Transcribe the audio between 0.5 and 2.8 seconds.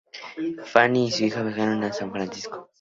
Fanny y su hija viajaron a San Francisco.